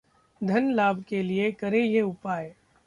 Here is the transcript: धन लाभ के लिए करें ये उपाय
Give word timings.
धन 0.41 0.71
लाभ 0.71 1.03
के 1.03 1.21
लिए 1.23 1.51
करें 1.51 1.83
ये 1.83 2.01
उपाय 2.01 2.53